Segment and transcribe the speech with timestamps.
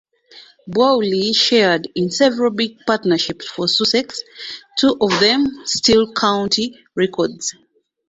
[0.65, 4.19] Bowley shared in several big partnerships for Sussex,
[4.79, 7.53] two of them still county records.